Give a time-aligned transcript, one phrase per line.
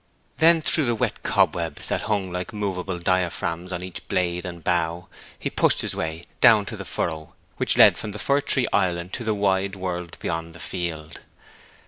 [0.39, 5.09] Then through the wet cobwebs, that hung like movable diaphragms on each blade and bough,
[5.37, 8.67] he pushed his way down to the furrow which led from the secluded fir tree
[8.73, 11.19] island to the wide world beyond the field.